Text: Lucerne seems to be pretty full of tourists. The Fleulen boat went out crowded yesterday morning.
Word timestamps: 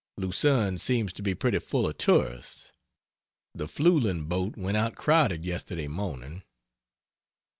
Lucerne 0.17 0.79
seems 0.79 1.13
to 1.13 1.21
be 1.21 1.35
pretty 1.35 1.59
full 1.59 1.85
of 1.87 1.95
tourists. 1.95 2.71
The 3.53 3.67
Fleulen 3.67 4.25
boat 4.27 4.57
went 4.57 4.75
out 4.77 4.95
crowded 4.95 5.45
yesterday 5.45 5.87
morning. 5.87 6.41